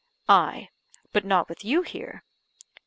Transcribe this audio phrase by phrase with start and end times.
[0.27, 0.69] I:
[1.11, 2.23] "But not with you here."